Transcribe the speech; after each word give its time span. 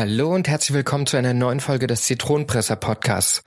Hallo 0.00 0.34
und 0.34 0.48
herzlich 0.48 0.72
willkommen 0.72 1.04
zu 1.06 1.18
einer 1.18 1.34
neuen 1.34 1.60
Folge 1.60 1.86
des 1.86 2.04
Zitronenpresser 2.04 2.74
Podcasts. 2.74 3.42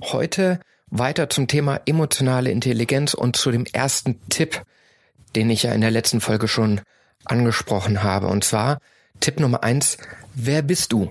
Heute 0.00 0.58
weiter 0.86 1.28
zum 1.28 1.46
Thema 1.46 1.78
emotionale 1.84 2.50
Intelligenz 2.50 3.12
und 3.12 3.36
zu 3.36 3.50
dem 3.50 3.66
ersten 3.66 4.18
Tipp, 4.30 4.62
den 5.36 5.50
ich 5.50 5.64
ja 5.64 5.72
in 5.72 5.82
der 5.82 5.90
letzten 5.90 6.22
Folge 6.22 6.48
schon 6.48 6.80
angesprochen 7.26 8.02
habe. 8.02 8.28
Und 8.28 8.44
zwar 8.44 8.78
Tipp 9.20 9.40
Nummer 9.40 9.62
eins, 9.62 9.98
wer 10.32 10.62
bist 10.62 10.92
du? 10.92 11.10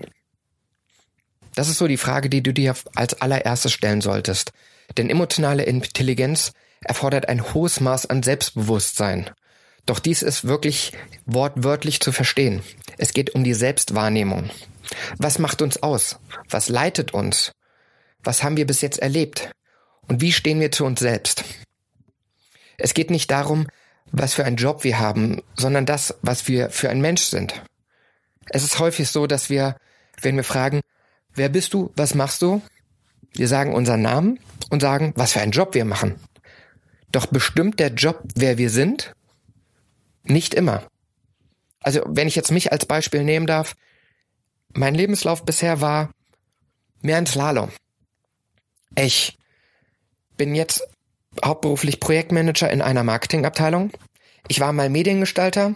Das 1.54 1.68
ist 1.68 1.78
so 1.78 1.86
die 1.86 1.96
Frage, 1.96 2.28
die 2.28 2.42
du 2.42 2.52
dir 2.52 2.74
als 2.96 3.22
allererstes 3.22 3.72
stellen 3.72 4.00
solltest. 4.00 4.50
Denn 4.98 5.08
emotionale 5.08 5.62
Intelligenz 5.62 6.52
erfordert 6.82 7.28
ein 7.28 7.54
hohes 7.54 7.78
Maß 7.78 8.06
an 8.06 8.24
Selbstbewusstsein. 8.24 9.30
Doch 9.86 10.00
dies 10.00 10.22
ist 10.22 10.48
wirklich 10.48 10.92
wortwörtlich 11.26 12.00
zu 12.00 12.10
verstehen. 12.10 12.62
Es 12.98 13.12
geht 13.12 13.36
um 13.36 13.44
die 13.44 13.54
Selbstwahrnehmung. 13.54 14.50
Was 15.18 15.38
macht 15.38 15.62
uns 15.62 15.82
aus? 15.82 16.18
Was 16.48 16.68
leitet 16.68 17.12
uns? 17.12 17.52
Was 18.22 18.42
haben 18.42 18.56
wir 18.56 18.66
bis 18.66 18.80
jetzt 18.80 18.98
erlebt? 18.98 19.50
Und 20.08 20.20
wie 20.20 20.32
stehen 20.32 20.60
wir 20.60 20.72
zu 20.72 20.84
uns 20.84 21.00
selbst? 21.00 21.44
Es 22.76 22.94
geht 22.94 23.10
nicht 23.10 23.30
darum, 23.30 23.66
was 24.12 24.34
für 24.34 24.44
einen 24.44 24.56
Job 24.56 24.84
wir 24.84 24.98
haben, 24.98 25.42
sondern 25.54 25.86
das, 25.86 26.16
was 26.22 26.48
wir 26.48 26.70
für 26.70 26.90
ein 26.90 27.00
Mensch 27.00 27.22
sind. 27.22 27.62
Es 28.48 28.64
ist 28.64 28.78
häufig 28.78 29.08
so, 29.08 29.26
dass 29.26 29.50
wir, 29.50 29.76
wenn 30.20 30.36
wir 30.36 30.44
fragen, 30.44 30.80
wer 31.34 31.48
bist 31.48 31.74
du, 31.74 31.92
was 31.96 32.14
machst 32.14 32.42
du? 32.42 32.60
Wir 33.32 33.46
sagen 33.46 33.74
unseren 33.74 34.02
Namen 34.02 34.40
und 34.70 34.80
sagen, 34.80 35.12
was 35.16 35.32
für 35.32 35.40
einen 35.40 35.52
Job 35.52 35.74
wir 35.74 35.84
machen. 35.84 36.16
Doch 37.12 37.26
bestimmt 37.26 37.78
der 37.78 37.92
Job, 37.92 38.22
wer 38.34 38.58
wir 38.58 38.70
sind? 38.70 39.12
Nicht 40.24 40.54
immer. 40.54 40.82
Also, 41.82 42.02
wenn 42.06 42.28
ich 42.28 42.36
jetzt 42.36 42.50
mich 42.50 42.72
als 42.72 42.86
Beispiel 42.86 43.24
nehmen 43.24 43.46
darf, 43.46 43.74
mein 44.72 44.94
Lebenslauf 44.94 45.44
bisher 45.44 45.80
war 45.80 46.10
mehr 47.02 47.16
ein 47.16 47.26
Slalom. 47.26 47.70
Ich 48.96 49.38
bin 50.36 50.54
jetzt 50.54 50.86
hauptberuflich 51.44 52.00
Projektmanager 52.00 52.70
in 52.70 52.82
einer 52.82 53.04
Marketingabteilung. 53.04 53.90
Ich 54.48 54.60
war 54.60 54.72
mal 54.72 54.88
Mediengestalter. 54.88 55.74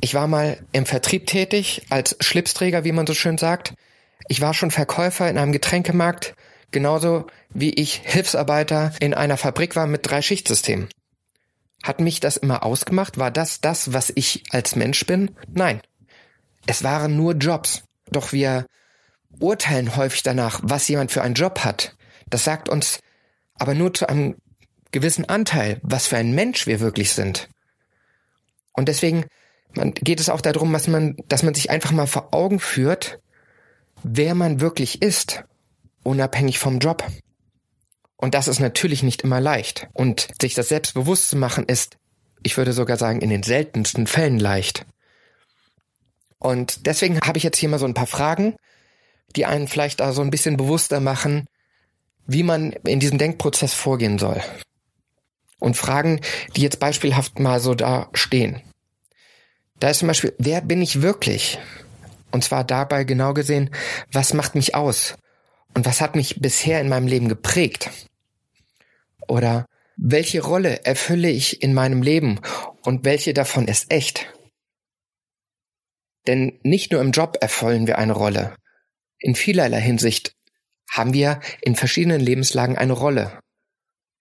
Ich 0.00 0.14
war 0.14 0.26
mal 0.28 0.58
im 0.72 0.86
Vertrieb 0.86 1.26
tätig, 1.26 1.82
als 1.90 2.16
Schlipsträger, 2.20 2.84
wie 2.84 2.92
man 2.92 3.06
so 3.06 3.14
schön 3.14 3.38
sagt. 3.38 3.74
Ich 4.28 4.40
war 4.40 4.54
schon 4.54 4.70
Verkäufer 4.70 5.28
in 5.28 5.38
einem 5.38 5.52
Getränkemarkt, 5.52 6.34
genauso 6.70 7.26
wie 7.50 7.70
ich 7.70 8.02
Hilfsarbeiter 8.04 8.92
in 9.00 9.14
einer 9.14 9.36
Fabrik 9.36 9.74
war 9.76 9.86
mit 9.86 10.08
drei 10.08 10.22
Schichtsystemen. 10.22 10.88
Hat 11.82 12.00
mich 12.00 12.20
das 12.20 12.36
immer 12.36 12.64
ausgemacht? 12.64 13.18
War 13.18 13.30
das 13.30 13.60
das, 13.60 13.92
was 13.92 14.12
ich 14.14 14.44
als 14.50 14.76
Mensch 14.76 15.06
bin? 15.06 15.36
Nein. 15.52 15.80
Es 16.66 16.82
waren 16.82 17.16
nur 17.16 17.34
Jobs. 17.34 17.84
Doch 18.10 18.32
wir 18.32 18.66
urteilen 19.40 19.96
häufig 19.96 20.22
danach, 20.22 20.60
was 20.62 20.88
jemand 20.88 21.12
für 21.12 21.22
einen 21.22 21.34
Job 21.34 21.60
hat. 21.60 21.96
Das 22.30 22.44
sagt 22.44 22.68
uns 22.68 23.00
aber 23.54 23.74
nur 23.74 23.92
zu 23.92 24.08
einem 24.08 24.36
gewissen 24.92 25.28
Anteil, 25.28 25.80
was 25.82 26.06
für 26.06 26.16
ein 26.16 26.34
Mensch 26.34 26.66
wir 26.66 26.80
wirklich 26.80 27.12
sind. 27.12 27.48
Und 28.72 28.88
deswegen 28.88 29.26
geht 29.74 30.20
es 30.20 30.28
auch 30.28 30.40
darum, 30.40 30.72
dass 30.72 30.88
man, 30.88 31.16
dass 31.28 31.42
man 31.42 31.54
sich 31.54 31.70
einfach 31.70 31.90
mal 31.92 32.06
vor 32.06 32.32
Augen 32.32 32.60
führt, 32.60 33.20
wer 34.02 34.34
man 34.34 34.60
wirklich 34.60 35.02
ist, 35.02 35.44
unabhängig 36.04 36.58
vom 36.58 36.78
Job. 36.78 37.04
Und 38.16 38.34
das 38.34 38.48
ist 38.48 38.60
natürlich 38.60 39.02
nicht 39.02 39.22
immer 39.22 39.40
leicht. 39.40 39.88
Und 39.92 40.28
sich 40.40 40.54
das 40.54 40.68
selbst 40.68 40.94
bewusst 40.94 41.28
zu 41.30 41.36
machen 41.36 41.64
ist, 41.64 41.96
ich 42.42 42.56
würde 42.56 42.72
sogar 42.72 42.96
sagen, 42.96 43.20
in 43.20 43.30
den 43.30 43.42
seltensten 43.42 44.06
Fällen 44.06 44.38
leicht. 44.38 44.86
Und 46.38 46.86
deswegen 46.86 47.20
habe 47.20 47.38
ich 47.38 47.44
jetzt 47.44 47.58
hier 47.58 47.68
mal 47.68 47.78
so 47.78 47.86
ein 47.86 47.94
paar 47.94 48.06
Fragen, 48.06 48.56
die 49.36 49.44
einen 49.44 49.68
vielleicht 49.68 50.00
da 50.00 50.12
so 50.12 50.22
ein 50.22 50.30
bisschen 50.30 50.56
bewusster 50.56 51.00
machen, 51.00 51.46
wie 52.26 52.42
man 52.42 52.72
in 52.84 53.00
diesem 53.00 53.18
Denkprozess 53.18 53.74
vorgehen 53.74 54.18
soll. 54.18 54.40
Und 55.58 55.76
Fragen, 55.76 56.20
die 56.54 56.62
jetzt 56.62 56.78
beispielhaft 56.78 57.40
mal 57.40 57.58
so 57.58 57.74
da 57.74 58.08
stehen. 58.12 58.62
Da 59.80 59.90
ist 59.90 59.98
zum 59.98 60.08
Beispiel, 60.08 60.34
wer 60.38 60.60
bin 60.60 60.82
ich 60.82 61.02
wirklich? 61.02 61.58
Und 62.30 62.44
zwar 62.44 62.64
dabei 62.64 63.04
genau 63.04 63.34
gesehen, 63.34 63.70
was 64.12 64.34
macht 64.34 64.54
mich 64.54 64.74
aus? 64.74 65.14
Und 65.74 65.86
was 65.86 66.00
hat 66.00 66.16
mich 66.16 66.40
bisher 66.40 66.80
in 66.80 66.88
meinem 66.88 67.06
Leben 67.06 67.28
geprägt? 67.28 67.90
Oder 69.26 69.66
welche 69.96 70.42
Rolle 70.42 70.84
erfülle 70.84 71.30
ich 71.30 71.62
in 71.62 71.74
meinem 71.74 72.02
Leben 72.02 72.40
und 72.82 73.04
welche 73.04 73.34
davon 73.34 73.66
ist 73.66 73.92
echt? 73.92 74.26
Denn 76.28 76.60
nicht 76.62 76.92
nur 76.92 77.00
im 77.00 77.10
Job 77.10 77.38
erfüllen 77.40 77.86
wir 77.86 77.96
eine 77.96 78.12
Rolle. 78.12 78.54
In 79.18 79.34
vielerlei 79.34 79.80
Hinsicht 79.80 80.36
haben 80.90 81.14
wir 81.14 81.40
in 81.62 81.74
verschiedenen 81.74 82.20
Lebenslagen 82.20 82.76
eine 82.76 82.92
Rolle. 82.92 83.40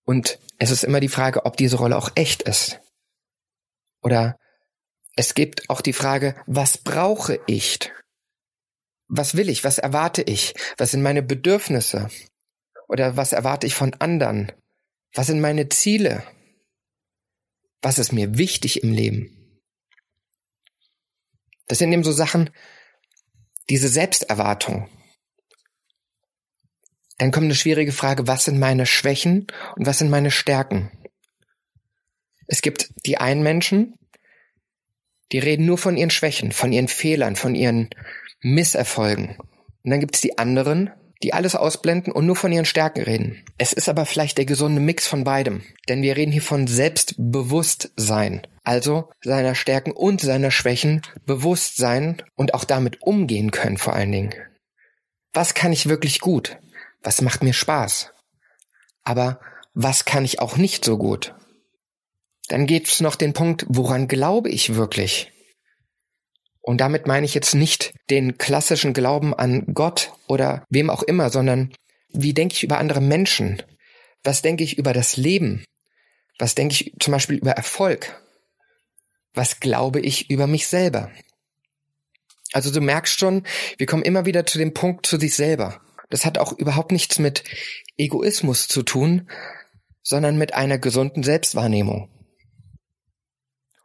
Und 0.06 0.40
es 0.58 0.72
ist 0.72 0.86
immer 0.86 1.02
die 1.02 1.10
Frage, 1.10 1.46
ob 1.46 1.58
diese 1.58 1.76
Rolle 1.76 1.98
auch 1.98 2.10
echt 2.16 2.44
ist. 2.44 2.80
Oder 4.02 4.40
es 5.18 5.34
gibt 5.34 5.70
auch 5.70 5.82
die 5.82 5.92
Frage, 5.92 6.36
was 6.46 6.78
brauche 6.78 7.42
ich? 7.46 7.92
Was 9.10 9.36
will 9.36 9.50
ich? 9.50 9.66
Was 9.66 9.78
erwarte 9.78 10.22
ich? 10.22 10.56
Was 10.78 10.92
sind 10.92 11.02
meine 11.02 11.22
Bedürfnisse? 11.22 12.10
Oder 12.88 13.18
was 13.18 13.34
erwarte 13.34 13.68
ich 13.68 13.76
von 13.76 13.94
anderen? 13.96 14.54
Was 15.14 15.28
sind 15.28 15.42
meine 15.42 15.68
Ziele? 15.68 16.24
Was 17.82 18.00
ist 18.00 18.14
mir 18.14 18.38
wichtig 18.38 18.82
im 18.82 18.94
Leben? 18.94 19.37
Das 21.68 21.78
sind 21.78 21.92
eben 21.92 22.04
so 22.04 22.12
Sachen, 22.12 22.50
diese 23.70 23.90
Selbsterwartung. 23.90 24.90
Dann 27.18 27.32
kommt 27.32 27.46
eine 27.46 27.56
schwierige 27.56 27.92
Frage, 27.92 28.28
was 28.28 28.46
sind 28.46 28.60
meine 28.60 28.86
Schwächen 28.86 29.48
und 29.76 29.86
was 29.86 30.00
sind 30.00 30.10
meine 30.10 30.32
Stärken? 30.32 30.92
Es 32.48 32.62
gibt 32.62 32.94
die 33.06 33.18
einen 33.18 33.44
Menschen, 33.44 33.96
die 35.32 35.40
reden 35.40 35.66
nur 35.66 35.78
von 35.78 35.98
ihren 35.98 36.10
Schwächen, 36.10 36.52
von 36.52 36.72
ihren 36.72 36.88
Fehlern, 36.88 37.36
von 37.36 37.56
ihren 37.56 37.90
Misserfolgen. 38.42 39.38
Und 39.84 39.92
dann 39.92 40.00
gibt 40.00 40.16
es 40.16 40.22
die 40.22 40.38
anderen, 40.38 40.92
die 41.24 41.34
alles 41.34 41.56
ausblenden 41.56 42.14
und 42.14 42.26
nur 42.26 42.36
von 42.36 42.52
ihren 42.52 42.66
Stärken 42.66 43.02
reden. 43.02 43.44
Es 43.58 43.74
ist 43.74 43.90
aber 43.90 44.06
vielleicht 44.06 44.38
der 44.38 44.46
gesunde 44.46 44.80
Mix 44.80 45.08
von 45.08 45.24
beidem, 45.24 45.64
denn 45.90 46.02
wir 46.02 46.16
reden 46.16 46.32
hier 46.32 46.44
von 46.44 46.68
Selbstbewusstsein, 46.68 48.46
also 48.68 49.10
seiner 49.24 49.56
Stärken 49.56 49.92
und 49.92 50.20
seiner 50.20 50.52
Schwächen 50.52 51.02
bewusst 51.26 51.78
sein 51.78 52.22
und 52.36 52.54
auch 52.54 52.66
damit 52.66 53.02
umgehen 53.02 53.52
können 53.52 53.78
vor 53.78 53.94
allen 53.94 54.12
Dingen. 54.12 54.36
Was 55.32 55.54
kann 55.54 55.72
ich 55.72 55.88
wirklich 55.88 56.20
gut? 56.20 56.58
Was 57.02 57.22
macht 57.22 57.44
mir 57.44 57.54
Spaß? 57.54 58.12
Aber 59.06 59.40
was 59.74 60.04
kann 60.04 60.26
ich 60.26 60.42
auch 60.42 60.58
nicht 60.58 60.84
so 60.84 60.98
gut? 60.98 61.34
Dann 62.50 62.68
gibt 62.68 62.90
es 62.90 63.00
noch 63.00 63.16
den 63.16 63.32
Punkt, 63.32 63.66
woran 63.70 64.10
glaube 64.10 64.50
ich 64.50 64.76
wirklich? 64.76 65.32
Und 66.60 66.82
damit 66.82 67.08
meine 67.08 67.26
ich 67.26 67.34
jetzt 67.34 67.56
nicht 67.56 67.94
den 68.10 68.38
klassischen 68.38 68.92
Glauben 68.92 69.34
an 69.34 69.66
Gott 69.74 70.12
oder 70.28 70.66
wem 70.70 70.90
auch 70.90 71.04
immer, 71.04 71.30
sondern 71.30 71.74
wie 72.10 72.34
denke 72.34 72.56
ich 72.56 72.64
über 72.64 72.80
andere 72.80 73.00
Menschen? 73.00 73.64
Was 74.26 74.42
denke 74.42 74.66
ich 74.66 74.78
über 74.78 74.92
das 74.92 75.16
Leben? 75.16 75.64
Was 76.38 76.54
denke 76.54 76.74
ich 76.74 76.94
zum 77.00 77.14
Beispiel 77.14 77.38
über 77.38 77.52
Erfolg? 77.52 78.27
Was 79.38 79.60
glaube 79.60 80.00
ich 80.00 80.32
über 80.32 80.48
mich 80.48 80.68
selber? 80.68 81.12
Also 82.54 82.72
du 82.72 82.82
merkst 82.82 83.20
schon, 83.20 83.44
wir 83.78 83.86
kommen 83.86 84.02
immer 84.02 84.26
wieder 84.26 84.48
zu 84.48 84.58
dem 84.58 84.74
Punkt 84.74 85.06
zu 85.06 85.20
sich 85.20 85.36
selber. 85.36 85.80
Das 86.10 86.26
hat 86.26 86.40
auch 86.40 86.54
überhaupt 86.54 86.92
nichts 86.92 87.20
mit 87.20 87.44
Egoismus 87.98 88.68
zu 88.68 88.82
tun, 88.82 89.30
sondern 90.02 90.40
mit 90.40 90.56
einer 90.56 90.80
gesunden 90.80 91.22
Selbstwahrnehmung. 91.22 92.10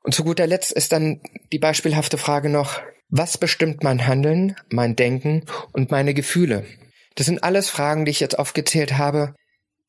Und 0.02 0.14
zu 0.14 0.24
guter 0.24 0.46
Letzt 0.46 0.72
ist 0.72 0.90
dann 0.90 1.20
die 1.52 1.58
beispielhafte 1.58 2.16
Frage 2.16 2.48
noch, 2.48 2.80
was 3.10 3.36
bestimmt 3.36 3.82
mein 3.82 4.06
Handeln, 4.06 4.56
mein 4.70 4.96
Denken 4.96 5.44
und 5.74 5.90
meine 5.90 6.14
Gefühle? 6.14 6.64
Das 7.14 7.26
sind 7.26 7.44
alles 7.44 7.68
Fragen, 7.68 8.06
die 8.06 8.10
ich 8.10 8.20
jetzt 8.20 8.38
aufgezählt 8.38 8.96
habe. 8.96 9.34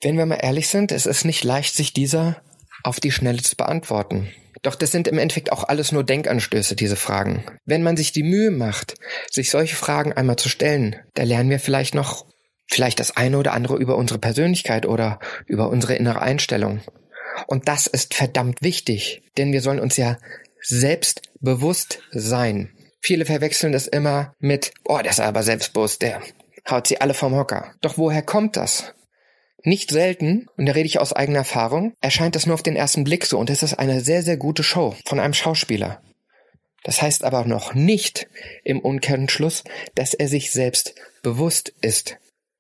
Wenn 0.02 0.18
wir 0.18 0.26
mal 0.26 0.40
ehrlich 0.42 0.68
sind, 0.68 0.92
es 0.92 1.06
ist 1.06 1.24
nicht 1.24 1.46
leicht, 1.46 1.74
sich 1.74 1.94
dieser 1.94 2.42
auf 2.84 3.00
die 3.00 3.12
Schnelle 3.12 3.42
zu 3.42 3.56
beantworten. 3.56 4.30
Doch 4.64 4.76
das 4.76 4.92
sind 4.92 5.08
im 5.08 5.20
Endeffekt 5.20 5.52
auch 5.52 5.66
alles 5.66 5.92
nur 5.92 6.04
Denkanstöße, 6.04 6.76
diese 6.76 6.96
Fragen. 6.96 7.44
Wenn 7.66 7.84
man 7.84 7.98
sich 7.98 8.14
die 8.14 8.24
Mühe 8.24 8.50
macht, 8.50 8.96
sich 9.30 9.52
solche 9.52 9.76
Fragen 9.76 10.14
einmal 10.14 10.38
zu 10.38 10.50
stellen, 10.50 10.96
da 11.14 11.24
lernen 11.24 11.50
wir 11.50 11.60
vielleicht 11.60 11.94
noch 11.94 12.26
vielleicht 12.68 13.00
das 13.00 13.16
eine 13.16 13.38
oder 13.38 13.54
andere 13.54 13.78
über 13.78 13.98
unsere 13.98 14.20
Persönlichkeit 14.20 14.86
oder 14.86 15.20
über 15.46 15.70
unsere 15.70 15.96
innere 15.96 16.22
Einstellung. 16.22 16.82
Und 17.48 17.68
das 17.68 17.88
ist 17.88 18.14
verdammt 18.14 18.62
wichtig, 18.62 19.22
denn 19.38 19.52
wir 19.52 19.62
sollen 19.62 19.80
uns 19.80 19.98
ja 19.98 20.18
selbst 20.62 21.22
bewusst 21.42 22.00
sein. 22.12 22.74
Viele 23.02 23.26
verwechseln 23.26 23.74
das 23.74 23.88
immer 23.88 24.34
mit, 24.40 24.72
oh, 24.86 25.00
der 25.00 25.12
ist 25.12 25.20
aber 25.20 25.44
selbstbewusst, 25.44 26.02
der 26.02 26.22
haut 26.70 26.88
sie 26.88 27.02
alle 27.02 27.14
vom 27.14 27.36
Hocker. 27.36 27.74
Doch 27.82 27.98
woher 27.98 28.22
kommt 28.22 28.56
das? 28.56 28.94
Nicht 29.64 29.92
selten, 29.92 30.48
und 30.58 30.66
da 30.66 30.74
rede 30.74 30.88
ich 30.88 31.00
aus 31.00 31.14
eigener 31.14 31.40
Erfahrung, 31.40 31.94
erscheint 32.02 32.36
das 32.36 32.46
nur 32.46 32.56
auf 32.56 32.64
den 32.64 32.76
ersten 32.76 33.04
Blick 33.04 33.26
so 33.26 33.38
und 33.38 33.50
es 33.50 33.64
ist 33.64 33.76
eine 33.76 34.02
sehr, 34.02 34.22
sehr 34.22 34.38
gute 34.38 34.64
Show 34.64 34.96
von 35.06 35.20
einem 35.20 35.34
Schauspieler. 35.34 36.02
Das 36.84 37.02
heißt 37.02 37.24
aber 37.24 37.46
noch 37.46 37.74
nicht 37.74 38.28
im 38.66 38.80
Umkehrschluss, 38.80 39.64
dass 39.96 40.14
er 40.14 40.28
sich 40.28 40.52
selbst 40.52 40.96
bewusst 41.22 41.74
ist. 41.82 42.18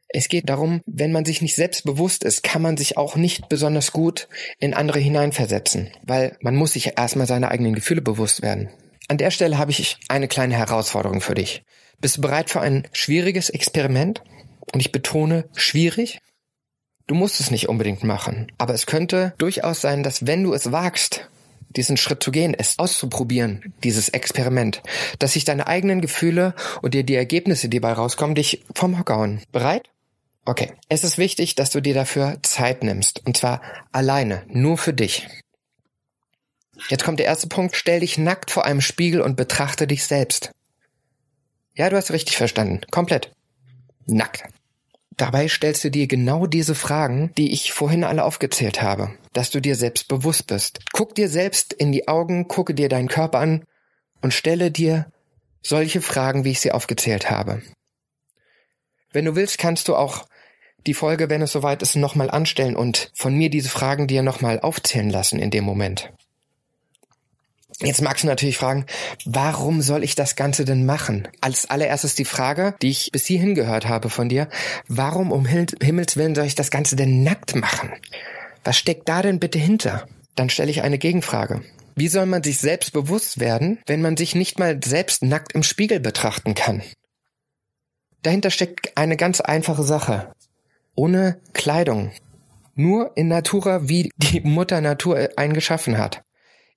Es 0.07 0.29
geht 0.29 0.47
darum, 0.47 0.81
wenn 0.85 1.11
man 1.11 1.25
sich 1.25 1.41
nicht 1.41 1.55
selbst 1.55 1.83
bewusst 1.85 2.23
ist, 2.23 2.44
kann 2.44 2.61
man 2.61 2.77
sich 2.77 2.97
auch 2.97 3.15
nicht 3.15 3.50
besonders 3.50 3.91
gut 3.91 4.29
in 4.59 4.73
andere 4.73 5.00
hineinversetzen, 5.00 5.91
weil 6.03 6.38
man 6.39 6.55
muss 6.55 6.73
sich 6.73 6.97
erstmal 6.97 7.27
seine 7.27 7.50
eigenen 7.50 7.73
Gefühle 7.73 8.01
bewusst 8.01 8.44
werden. 8.44 8.69
An 9.09 9.17
der 9.17 9.31
Stelle 9.31 9.57
habe 9.57 9.71
ich 9.71 9.97
eine 10.07 10.27
kleine 10.27 10.55
Herausforderung 10.55 11.19
für 11.19 11.33
dich. 11.33 11.63
Bist 12.00 12.17
du 12.17 12.21
bereit 12.21 12.50
für 12.50 12.61
ein 12.61 12.88
schwieriges 12.94 13.50
Experiment? 13.50 14.21
Und 14.71 14.79
ich 14.79 14.91
betone 14.91 15.50
schwierig. 15.55 16.19
Du 17.07 17.15
musst 17.15 17.39
es 17.39 17.51
nicht 17.51 17.67
unbedingt 17.67 18.03
machen, 18.03 18.51
aber 18.57 18.73
es 18.73 18.85
könnte 18.85 19.33
durchaus 19.38 19.81
sein, 19.81 20.03
dass 20.03 20.25
wenn 20.25 20.44
du 20.44 20.53
es 20.53 20.71
wagst, 20.71 21.29
diesen 21.75 21.97
Schritt 21.97 22.23
zu 22.23 22.31
gehen, 22.31 22.53
es 22.57 22.79
auszuprobieren, 22.79 23.73
dieses 23.83 24.09
Experiment, 24.09 24.81
dass 25.19 25.33
sich 25.33 25.44
deine 25.44 25.67
eigenen 25.67 26.01
Gefühle 26.01 26.53
und 26.81 26.94
dir 26.94 27.03
die 27.03 27.15
Ergebnisse, 27.15 27.67
die 27.67 27.79
dabei 27.79 27.94
rauskommen, 27.94 28.35
dich 28.35 28.63
vom 28.73 29.00
Hocker 29.00 29.15
hauen. 29.15 29.41
Bereit? 29.51 29.89
Okay. 30.45 30.73
Es 30.89 31.03
ist 31.03 31.17
wichtig, 31.17 31.55
dass 31.55 31.71
du 31.71 31.81
dir 31.81 31.94
dafür 31.94 32.38
Zeit 32.41 32.83
nimmst. 32.83 33.25
Und 33.25 33.38
zwar 33.38 33.61
alleine, 33.91 34.44
nur 34.47 34.77
für 34.77 34.94
dich. 34.94 35.27
Jetzt 36.89 37.03
kommt 37.03 37.19
der 37.19 37.27
erste 37.27 37.47
Punkt. 37.47 37.75
Stell 37.75 38.01
dich 38.01 38.17
nackt 38.17 38.51
vor 38.51 38.65
einem 38.65 38.81
Spiegel 38.81 39.21
und 39.21 39.38
betrachte 39.38 39.88
dich 39.88 40.03
selbst. 40.05 40.51
Ja, 41.75 41.89
du 41.89 41.95
hast 41.95 42.11
richtig 42.11 42.38
verstanden. 42.38 42.81
Komplett. 42.91 43.31
Nackt. 44.05 44.44
Dabei 45.18 45.48
stellst 45.48 45.83
du 45.83 45.92
dir 45.92 46.07
genau 46.07 46.48
diese 46.48 46.75
Fragen, 46.75 47.31
die 47.38 47.51
ich 47.54 47.71
vorhin 47.71 48.04
alle 48.04 48.24
aufgezählt 48.24 48.81
habe, 48.81 49.12
dass 49.31 49.51
du 49.51 49.60
dir 49.60 49.75
selbst 49.75 50.07
bewusst 50.07 50.48
bist. 50.48 50.80
Guck 50.92 51.13
dir 51.13 51.30
selbst 51.30 51.74
in 51.74 51.92
die 51.92 52.07
Augen, 52.07 52.48
gucke 52.48 52.74
dir 52.74 52.89
deinen 52.89 53.10
Körper 53.10 53.39
an 53.39 53.63
und 54.21 54.33
stelle 54.33 54.71
dir 54.71 55.12
solche 55.62 56.01
Fragen, 56.01 56.45
wie 56.45 56.51
ich 56.51 56.62
sie 56.62 56.71
aufgezählt 56.71 57.30
habe. 57.30 57.62
Wenn 59.12 59.25
du 59.25 59.36
willst, 59.36 59.60
kannst 59.60 59.88
du 59.88 59.95
auch 59.95 60.25
die 60.88 60.95
Folge, 60.95 61.30
wenn 61.30 61.42
es 61.42 61.51
soweit 61.51 61.81
ist, 61.81 61.95
nochmal 61.95 62.31
anstellen 62.31 62.75
und 62.75 63.12
von 63.13 63.36
mir 63.36 63.50
diese 63.50 63.69
Fragen 63.69 64.07
dir 64.07 64.24
nochmal 64.24 64.60
aufzählen 64.60 65.10
lassen 65.10 65.39
in 65.39 65.51
dem 65.51 65.63
Moment. 65.63 66.12
Jetzt 67.80 68.02
magst 68.02 68.24
du 68.24 68.28
natürlich 68.28 68.58
fragen, 68.58 68.86
warum 69.25 69.81
soll 69.81 70.04
ich 70.04 70.16
das 70.16 70.36
Ganze 70.36 70.66
denn 70.66 70.86
machen? 70.86 71.28
Als 71.42 71.70
allererstes 71.70 72.16
die 72.16 72.25
Frage, 72.25 72.75
die 72.81 72.90
ich 72.90 73.10
bis 73.12 73.25
hierhin 73.25 73.56
gehört 73.56 73.88
habe 73.88 74.10
von 74.10 74.30
dir, 74.30 74.48
warum 74.88 75.31
um 75.31 75.46
Himmels 75.46 76.18
Willen 76.18 76.36
soll 76.36 76.46
ich 76.46 76.56
das 76.56 76.72
Ganze 76.72 76.96
denn 76.96 77.24
nackt 77.24 77.56
machen? 77.56 77.92
Was 78.64 78.78
steckt 78.78 79.10
da 79.10 79.22
denn 79.22 79.40
bitte 79.40 79.60
hinter? 79.60 80.08
Dann 80.36 80.50
stelle 80.50 80.72
ich 80.72 80.81
eine 80.81 80.98
Gegenfrage. 80.98 81.62
Wie 81.96 82.08
soll 82.08 82.25
man 82.25 82.44
sich 82.44 82.58
selbst 82.58 82.94
bewusst 82.94 83.40
werden, 83.40 83.80
wenn 83.86 84.02
man 84.02 84.18
sich 84.18 84.36
nicht 84.36 84.60
mal 84.60 84.80
selbst 84.84 85.24
nackt 85.24 85.54
im 85.54 85.64
Spiegel 85.64 86.00
betrachten 86.00 86.56
kann? 86.56 86.81
Dahinter 88.22 88.52
steckt 88.52 88.98
eine 88.98 89.18
ganz 89.18 89.42
einfache 89.42 89.84
Sache 89.84 90.34
ohne 90.96 91.40
Kleidung, 91.54 92.12
nur 92.75 93.12
in 93.16 93.28
Natura, 93.28 93.88
wie 93.88 94.12
die 94.18 94.42
Mutter 94.42 94.81
Natur 94.81 95.30
einen 95.36 95.54
geschaffen 95.54 95.98
hat, 95.98 96.22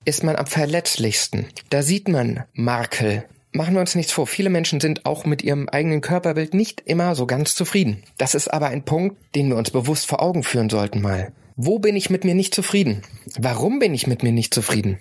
ist 0.07 0.25
man 0.25 0.37
am 0.37 0.47
verletzlichsten. 0.47 1.47
Da 1.69 1.83
sieht 1.83 2.09
man 2.09 2.45
Makel. 2.55 3.25
Machen 3.53 3.75
wir 3.75 3.81
uns 3.81 3.95
nichts 3.95 4.13
vor, 4.13 4.27
viele 4.27 4.51
Menschen 4.51 4.81
sind 4.81 5.07
auch 5.07 5.25
mit 5.25 5.43
ihrem 5.43 5.69
eigenen 5.69 6.01
Körperbild 6.01 6.55
nicht 6.55 6.83
immer 6.85 7.15
so 7.15 7.27
ganz 7.27 7.55
zufrieden. 7.55 8.03
Das 8.19 8.35
ist 8.35 8.49
aber 8.49 8.69
ein 8.69 8.85
Punkt, 8.85 9.17
den 9.35 9.49
wir 9.49 9.57
uns 9.57 9.71
bewusst 9.71 10.07
vor 10.07 10.23
Augen 10.23 10.43
führen 10.43 10.71
sollten 10.71 11.01
mal. 11.01 11.33
Wo 11.57 11.79
bin 11.79 11.97
ich 11.97 12.11
mit 12.11 12.25
mir 12.25 12.35
nicht 12.35 12.55
zufrieden? 12.55 13.03
Warum 13.39 13.79
bin 13.79 13.95
ich 13.95 14.07
mit 14.07 14.23
mir 14.23 14.33
nicht 14.33 14.53
zufrieden? 14.53 14.99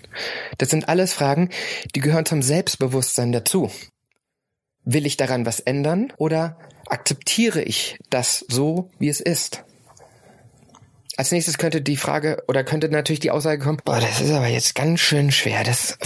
Das 0.58 0.70
sind 0.70 0.88
alles 0.88 1.12
Fragen, 1.12 1.50
die 1.94 2.00
gehören 2.00 2.26
zum 2.26 2.42
Selbstbewusstsein 2.42 3.34
dazu. 3.34 3.70
Will 4.86 5.06
ich 5.06 5.18
daran 5.18 5.46
was 5.46 5.60
ändern 5.60 6.14
oder 6.18 6.58
akzeptiere 6.88 7.62
ich 7.62 8.00
das 8.10 8.46
so, 8.48 8.90
wie 9.00 9.10
es 9.10 9.20
ist? 9.20 9.66
Als 11.18 11.32
nächstes 11.32 11.58
könnte 11.58 11.82
die 11.82 11.98
Frage 11.98 12.44
oder 12.48 12.64
könnte 12.64 12.90
natürlich 12.90 13.22
die 13.22 13.32
Aussage 13.32 13.60
kommen, 13.60 13.80
boah, 13.86 14.00
das 14.00 14.22
ist 14.22 14.32
aber 14.32 14.48
jetzt 14.48 14.76
ganz 14.76 15.00
schön 15.00 15.32
schwer. 15.32 15.64
Das, 15.64 15.98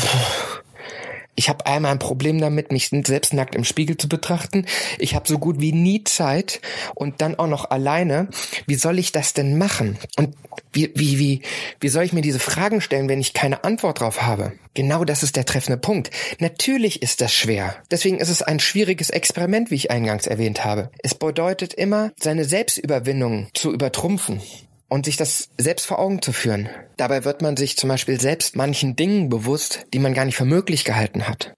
ich 1.40 1.48
habe 1.48 1.66
einmal 1.66 1.94
ein 1.94 2.00
Problem 2.00 2.40
damit, 2.40 2.72
mich 2.72 2.90
selbst 2.90 3.34
nackt 3.34 3.56
im 3.56 3.64
Spiegel 3.64 3.96
zu 3.96 4.10
betrachten. 4.10 4.66
Ich 4.98 5.16
habe 5.16 5.26
so 5.28 5.40
gut 5.40 5.62
wie 5.62 5.72
nie 5.72 6.04
Zeit 6.04 6.60
und 6.96 7.22
dann 7.22 7.40
auch 7.40 7.48
noch 7.48 7.72
alleine. 7.72 8.28
Wie 8.68 8.76
soll 8.76 9.00
ich 9.00 9.12
das 9.12 9.34
denn 9.34 9.58
machen? 9.58 9.98
Und 10.18 10.36
wie, 10.74 10.92
wie, 10.96 11.18
wie, 11.18 11.42
wie 11.80 11.88
soll 11.88 12.04
ich 12.04 12.14
mir 12.14 12.22
diese 12.22 12.40
Fragen 12.40 12.82
stellen, 12.82 13.10
wenn 13.10 13.22
ich 13.22 13.34
keine 13.34 13.64
Antwort 13.64 14.02
drauf 14.02 14.22
habe? 14.22 14.52
Genau 14.74 15.06
das 15.06 15.24
ist 15.24 15.38
der 15.38 15.46
treffende 15.46 15.78
Punkt. 15.78 16.12
Natürlich 16.40 17.02
ist 17.02 17.22
das 17.22 17.34
schwer. 17.34 17.76
Deswegen 17.90 18.20
ist 18.20 18.30
es 18.30 18.44
ein 18.44 18.60
schwieriges 18.60 19.10
Experiment, 19.10 19.72
wie 19.72 19.76
ich 19.76 19.92
eingangs 19.92 20.28
erwähnt 20.28 20.66
habe. 20.66 20.92
Es 21.02 21.16
bedeutet 21.16 21.74
immer, 21.74 22.12
seine 22.20 22.44
Selbstüberwindung 22.44 23.48
zu 23.54 23.74
übertrumpfen 23.74 24.42
und 24.90 25.06
sich 25.06 25.18
das 25.18 25.50
selbst 25.58 25.86
vor 25.86 26.00
Augen 26.00 26.22
zu 26.22 26.34
führen. 26.34 26.70
Dabei 26.98 27.24
wird 27.24 27.42
man 27.42 27.56
sich 27.56 27.78
zum 27.78 27.90
Beispiel 27.90 28.20
selbst 28.20 28.56
manchen 28.56 28.96
Dingen 28.96 29.30
bewusst, 29.30 29.86
die 29.94 30.00
man 30.00 30.14
gar 30.14 30.26
nicht 30.26 30.36
für 30.36 30.46
möglich 30.46 30.84
gehalten 30.84 31.28
hat. 31.28 31.54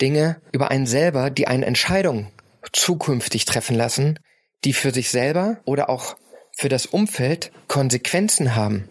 Dinge 0.00 0.40
über 0.52 0.70
einen 0.70 0.86
selber, 0.86 1.30
die 1.30 1.48
eine 1.48 1.66
Entscheidung 1.66 2.30
zukünftig 2.72 3.44
treffen 3.44 3.76
lassen, 3.76 4.18
die 4.64 4.72
für 4.72 4.92
sich 4.92 5.10
selber 5.10 5.58
oder 5.64 5.88
auch 5.88 6.16
für 6.56 6.68
das 6.68 6.86
Umfeld 6.86 7.50
Konsequenzen 7.68 8.54
haben. 8.54 8.88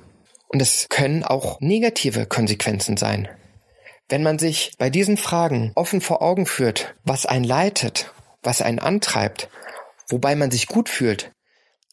Und 0.48 0.62
es 0.62 0.88
können 0.90 1.24
auch 1.24 1.60
negative 1.62 2.26
Konsequenzen 2.26 2.98
sein. 2.98 3.28
Wenn 4.10 4.24
man 4.24 4.38
sich 4.38 4.74
bei 4.78 4.90
diesen 4.90 5.18
Fragen 5.18 5.72
offen 5.76 6.02
vor 6.02 6.22
Augen 6.22 6.46
führt, 6.46 6.96
was 7.04 7.26
einen 7.26 7.46
leitet, 7.46 8.14
was 8.44 8.62
einen 8.62 8.80
antreibt, 8.80 9.50
wobei 10.10 10.36
man 10.36 10.52
sich 10.52 10.68
gut 10.68 10.90
fühlt, 10.90 11.32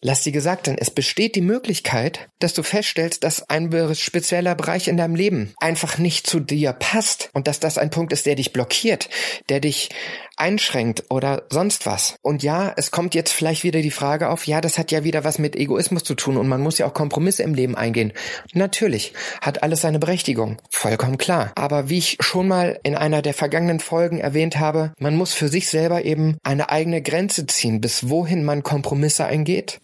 Lass 0.02 0.22
dir 0.22 0.32
gesagt 0.32 0.64
sein, 0.64 0.78
es 0.78 0.90
besteht 0.90 1.36
die 1.36 1.42
Möglichkeit, 1.42 2.30
dass 2.38 2.54
du 2.54 2.62
feststellst, 2.62 3.22
dass 3.22 3.50
ein 3.50 3.70
spezieller 3.94 4.54
Bereich 4.54 4.88
in 4.88 4.96
deinem 4.96 5.14
Leben 5.14 5.52
einfach 5.60 5.98
nicht 5.98 6.26
zu 6.26 6.40
dir 6.40 6.72
passt 6.72 7.28
und 7.34 7.46
dass 7.46 7.60
das 7.60 7.76
ein 7.76 7.90
Punkt 7.90 8.14
ist, 8.14 8.24
der 8.24 8.34
dich 8.34 8.54
blockiert, 8.54 9.10
der 9.50 9.60
dich 9.60 9.90
einschränkt 10.38 11.04
oder 11.10 11.42
sonst 11.50 11.84
was. 11.84 12.14
Und 12.22 12.42
ja, 12.42 12.72
es 12.78 12.90
kommt 12.90 13.14
jetzt 13.14 13.30
vielleicht 13.30 13.62
wieder 13.62 13.82
die 13.82 13.90
Frage 13.90 14.30
auf, 14.30 14.46
ja, 14.46 14.62
das 14.62 14.78
hat 14.78 14.90
ja 14.90 15.04
wieder 15.04 15.22
was 15.22 15.38
mit 15.38 15.54
Egoismus 15.54 16.02
zu 16.02 16.14
tun 16.14 16.38
und 16.38 16.48
man 16.48 16.62
muss 16.62 16.78
ja 16.78 16.86
auch 16.86 16.94
Kompromisse 16.94 17.42
im 17.42 17.52
Leben 17.52 17.76
eingehen. 17.76 18.14
Natürlich, 18.54 19.12
hat 19.42 19.62
alles 19.62 19.82
seine 19.82 19.98
Berechtigung. 19.98 20.62
Vollkommen 20.70 21.18
klar. 21.18 21.52
Aber 21.56 21.90
wie 21.90 21.98
ich 21.98 22.16
schon 22.20 22.48
mal 22.48 22.80
in 22.84 22.94
einer 22.94 23.20
der 23.20 23.34
vergangenen 23.34 23.80
Folgen 23.80 24.18
erwähnt 24.18 24.58
habe, 24.58 24.94
man 24.98 25.14
muss 25.14 25.34
für 25.34 25.48
sich 25.48 25.68
selber 25.68 26.06
eben 26.06 26.38
eine 26.42 26.70
eigene 26.70 27.02
Grenze 27.02 27.44
ziehen, 27.44 27.82
bis 27.82 28.08
wohin 28.08 28.44
man 28.44 28.62
Kompromisse 28.62 29.26
eingeht 29.26 29.78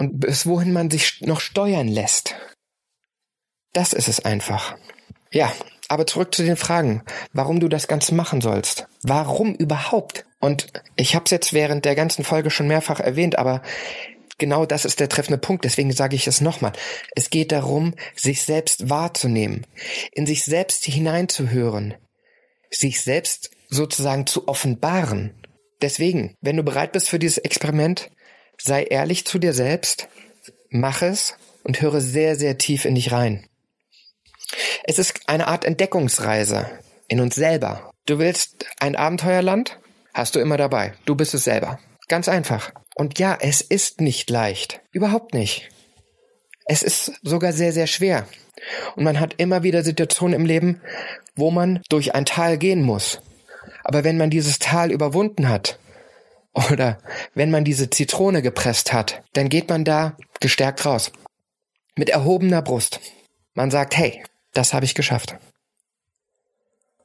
und 0.00 0.18
bis 0.18 0.46
wohin 0.46 0.72
man 0.72 0.90
sich 0.90 1.20
noch 1.20 1.40
steuern 1.40 1.86
lässt. 1.86 2.34
Das 3.74 3.92
ist 3.92 4.08
es 4.08 4.24
einfach. 4.24 4.76
Ja, 5.30 5.52
aber 5.88 6.06
zurück 6.06 6.34
zu 6.34 6.42
den 6.42 6.56
Fragen, 6.56 7.02
warum 7.34 7.60
du 7.60 7.68
das 7.68 7.86
Ganze 7.86 8.14
machen 8.14 8.40
sollst. 8.40 8.88
Warum 9.02 9.54
überhaupt? 9.54 10.24
Und 10.40 10.68
ich 10.96 11.14
habe 11.14 11.26
es 11.26 11.30
jetzt 11.30 11.52
während 11.52 11.84
der 11.84 11.94
ganzen 11.94 12.24
Folge 12.24 12.50
schon 12.50 12.66
mehrfach 12.66 12.98
erwähnt, 12.98 13.38
aber 13.38 13.62
genau 14.38 14.64
das 14.64 14.86
ist 14.86 15.00
der 15.00 15.10
treffende 15.10 15.36
Punkt, 15.36 15.66
deswegen 15.66 15.92
sage 15.92 16.16
ich 16.16 16.26
es 16.26 16.40
nochmal. 16.40 16.72
Es 17.14 17.28
geht 17.28 17.52
darum, 17.52 17.94
sich 18.16 18.42
selbst 18.42 18.88
wahrzunehmen, 18.88 19.66
in 20.12 20.26
sich 20.26 20.46
selbst 20.46 20.86
hineinzuhören, 20.86 21.94
sich 22.70 23.02
selbst 23.02 23.50
sozusagen 23.68 24.26
zu 24.26 24.48
offenbaren. 24.48 25.34
Deswegen, 25.82 26.36
wenn 26.40 26.56
du 26.56 26.62
bereit 26.62 26.92
bist 26.92 27.10
für 27.10 27.18
dieses 27.18 27.38
Experiment, 27.38 28.10
Sei 28.62 28.84
ehrlich 28.84 29.24
zu 29.24 29.38
dir 29.38 29.52
selbst, 29.52 30.08
mach 30.68 31.02
es 31.02 31.34
und 31.64 31.80
höre 31.80 32.00
sehr, 32.00 32.36
sehr 32.36 32.58
tief 32.58 32.84
in 32.84 32.94
dich 32.94 33.12
rein. 33.12 33.46
Es 34.84 34.98
ist 34.98 35.20
eine 35.26 35.46
Art 35.46 35.64
Entdeckungsreise 35.64 36.70
in 37.08 37.20
uns 37.20 37.34
selber. 37.34 37.90
Du 38.06 38.18
willst 38.18 38.66
ein 38.78 38.96
Abenteuerland? 38.96 39.78
Hast 40.12 40.34
du 40.34 40.40
immer 40.40 40.56
dabei. 40.56 40.94
Du 41.04 41.14
bist 41.14 41.34
es 41.34 41.44
selber. 41.44 41.78
Ganz 42.08 42.28
einfach. 42.28 42.72
Und 42.96 43.18
ja, 43.18 43.38
es 43.40 43.60
ist 43.60 44.00
nicht 44.00 44.28
leicht. 44.28 44.80
Überhaupt 44.90 45.32
nicht. 45.32 45.70
Es 46.66 46.82
ist 46.82 47.12
sogar 47.22 47.52
sehr, 47.52 47.72
sehr 47.72 47.86
schwer. 47.86 48.26
Und 48.96 49.04
man 49.04 49.20
hat 49.20 49.34
immer 49.38 49.62
wieder 49.62 49.82
Situationen 49.82 50.34
im 50.34 50.46
Leben, 50.46 50.80
wo 51.36 51.50
man 51.50 51.80
durch 51.88 52.14
ein 52.14 52.26
Tal 52.26 52.58
gehen 52.58 52.82
muss. 52.82 53.22
Aber 53.84 54.04
wenn 54.04 54.18
man 54.18 54.30
dieses 54.30 54.58
Tal 54.58 54.90
überwunden 54.90 55.48
hat, 55.48 55.78
oder 56.52 56.98
wenn 57.34 57.50
man 57.50 57.64
diese 57.64 57.90
Zitrone 57.90 58.42
gepresst 58.42 58.92
hat, 58.92 59.22
dann 59.32 59.48
geht 59.48 59.68
man 59.68 59.84
da 59.84 60.16
gestärkt 60.40 60.84
raus. 60.84 61.12
Mit 61.96 62.08
erhobener 62.08 62.62
Brust. 62.62 63.00
Man 63.54 63.70
sagt, 63.70 63.96
hey, 63.96 64.22
das 64.52 64.72
habe 64.72 64.84
ich 64.84 64.94
geschafft. 64.94 65.36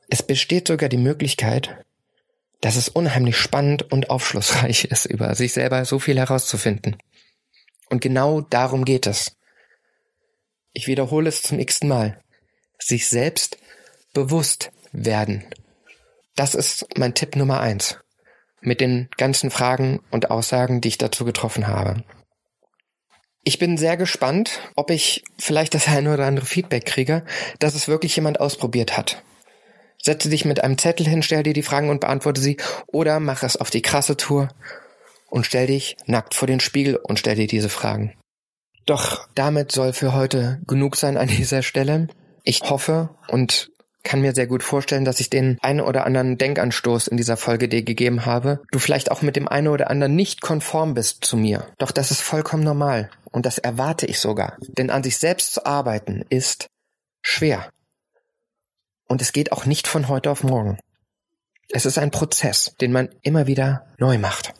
Es 0.10 0.24
besteht 0.24 0.68
sogar 0.68 0.90
die 0.90 0.98
Möglichkeit, 0.98 1.84
dass 2.62 2.76
es 2.76 2.90
unheimlich 2.90 3.38
spannend 3.38 3.92
und 3.92 4.10
aufschlussreich 4.10 4.86
ist, 4.92 5.06
über 5.06 5.36
sich 5.36 5.54
selber 5.54 5.86
so 5.86 6.00
viel 6.00 6.18
herauszufinden. 6.18 6.98
Und 7.90 8.02
genau 8.02 8.42
darum 8.42 8.86
geht 8.86 9.06
es. 9.06 9.36
Ich 10.74 10.88
wiederhole 10.88 11.30
es 11.30 11.44
zum 11.44 11.60
x 11.60 11.84
Mal. 11.84 12.22
Sich 12.80 13.08
selbst 13.08 13.58
bewusst 14.14 14.72
werden. 14.92 15.46
Das 16.36 16.56
ist 16.56 16.86
mein 16.98 17.14
Tipp 17.14 17.36
Nummer 17.36 17.62
eins. 17.62 18.00
Mit 18.66 18.82
den 18.82 19.08
ganzen 19.16 19.52
Fragen 19.52 20.02
und 20.12 20.32
Aussagen, 20.32 20.82
die 20.82 20.90
ich 20.90 20.98
dazu 20.98 21.24
getroffen 21.24 21.68
habe. 21.68 22.04
Ich 23.44 23.60
bin 23.60 23.78
sehr 23.78 23.96
gespannt, 23.96 24.60
ob 24.76 24.90
ich 24.90 25.24
vielleicht 25.38 25.76
das 25.76 25.88
eine 25.88 26.12
oder 26.12 26.26
andere 26.26 26.48
Feedback 26.48 26.86
kriege, 26.86 27.24
dass 27.60 27.76
es 27.76 27.88
wirklich 27.88 28.16
jemand 28.16 28.40
ausprobiert 28.40 28.98
hat. 28.98 29.22
Setze 30.02 30.30
dich 30.30 30.46
mit 30.46 30.64
einem 30.64 30.80
Zettel 30.80 31.08
hin, 31.08 31.22
stell 31.22 31.44
dir 31.44 31.54
die 31.54 31.62
Fragen 31.62 31.90
und 31.90 32.02
beantworte 32.02 32.42
sie 32.42 32.58
oder 32.88 33.20
mach 33.20 33.44
es 33.44 33.56
auf 33.56 33.70
die 33.70 33.84
krasse 33.84 34.18
Tour 34.18 34.50
und 35.30 35.46
stell 35.46 35.68
dich 35.68 35.96
nackt 36.08 36.34
vor 36.34 36.48
den 36.48 36.60
Spiegel 36.60 36.96
und 36.96 37.20
stell 37.20 37.36
dir 37.36 37.48
diese 37.48 37.70
Fragen. 37.70 38.14
Doch 38.88 39.28
damit 39.36 39.72
soll 39.72 39.94
für 39.94 40.14
heute 40.14 40.60
genug 40.68 40.96
sein 40.96 41.18
an 41.18 41.28
dieser 41.28 41.62
Stelle. 41.62 42.08
Ich 42.44 42.62
hoffe 42.62 43.10
und 43.28 43.72
kann 44.06 44.22
mir 44.22 44.34
sehr 44.34 44.48
gut 44.48 44.64
vorstellen, 44.64 45.04
dass 45.04 45.20
ich 45.20 45.30
den 45.30 45.58
einen 45.62 45.82
oder 45.82 46.06
anderen 46.06 46.38
Denkanstoß 46.38 47.08
in 47.08 47.18
dieser 47.18 47.36
Folge 47.36 47.68
dir 47.68 47.84
gegeben 47.84 48.26
habe. 48.26 48.62
Du 48.72 48.80
vielleicht 48.80 49.12
auch 49.12 49.22
mit 49.22 49.36
dem 49.36 49.50
einen 49.50 49.68
oder 49.68 49.90
anderen 49.90 50.16
nicht 50.16 50.40
konform 50.40 50.94
bist 50.94 51.26
zu 51.26 51.36
mir. 51.36 51.68
Doch 51.78 51.92
das 51.92 52.12
ist 52.12 52.22
vollkommen 52.22 52.64
normal. 52.64 53.10
Und 53.32 53.46
das 53.46 53.58
erwarte 53.58 54.06
ich 54.06 54.20
sogar. 54.20 54.56
Denn 54.62 54.90
an 54.90 55.04
sich 55.04 55.18
selbst 55.18 55.54
zu 55.54 55.66
arbeiten 55.66 56.24
ist 56.30 56.68
schwer. 57.22 57.70
Und 59.08 59.22
es 59.22 59.34
geht 59.34 59.52
auch 59.52 59.66
nicht 59.66 59.88
von 59.88 60.08
heute 60.08 60.32
auf 60.32 60.44
morgen. 60.44 60.80
Es 61.70 61.86
ist 61.86 61.98
ein 61.98 62.12
Prozess, 62.12 62.76
den 62.80 62.92
man 62.92 63.10
immer 63.24 63.48
wieder 63.48 63.88
neu 63.98 64.18
macht. 64.18 64.54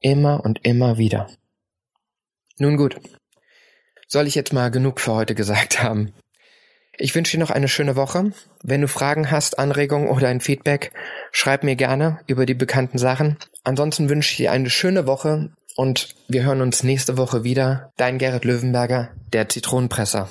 Immer 0.00 0.44
und 0.44 0.64
immer 0.64 0.96
wieder. 0.98 1.28
Nun 2.58 2.76
gut. 2.76 2.98
Soll 4.06 4.26
ich 4.26 4.34
jetzt 4.34 4.52
mal 4.52 4.70
genug 4.70 5.00
für 5.00 5.12
heute 5.12 5.34
gesagt 5.34 5.82
haben? 5.82 6.14
Ich 7.00 7.14
wünsche 7.14 7.36
dir 7.36 7.40
noch 7.40 7.50
eine 7.50 7.68
schöne 7.68 7.94
Woche. 7.94 8.32
Wenn 8.64 8.80
du 8.80 8.88
Fragen 8.88 9.30
hast, 9.30 9.60
Anregungen 9.60 10.08
oder 10.08 10.26
ein 10.28 10.40
Feedback, 10.40 10.90
schreib 11.30 11.62
mir 11.62 11.76
gerne 11.76 12.18
über 12.26 12.44
die 12.44 12.54
bekannten 12.54 12.98
Sachen. 12.98 13.36
Ansonsten 13.62 14.08
wünsche 14.08 14.32
ich 14.32 14.36
dir 14.38 14.50
eine 14.50 14.68
schöne 14.68 15.06
Woche 15.06 15.50
und 15.76 16.16
wir 16.26 16.42
hören 16.42 16.60
uns 16.60 16.82
nächste 16.82 17.16
Woche 17.16 17.44
wieder. 17.44 17.92
Dein 17.96 18.18
Gerrit 18.18 18.44
Löwenberger, 18.44 19.10
der 19.32 19.48
Zitronenpresser. 19.48 20.28